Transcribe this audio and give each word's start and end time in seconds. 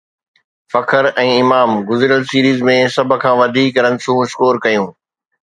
فخر 0.71 1.07
۽ 1.23 1.29
امام 1.41 1.69
گڏيل 1.91 2.15
سيريز 2.31 2.59
۾ 2.71 2.75
سڀ 2.95 3.11
کان 3.25 3.35
وڌيڪ 3.43 3.75
رنسون 3.89 4.17
اسڪور 4.25 4.55
ڪيون 4.67 4.89